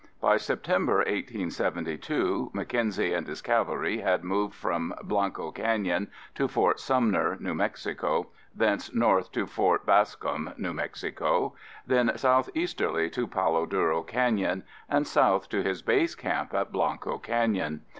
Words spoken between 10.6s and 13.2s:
Mexico), then southeasterly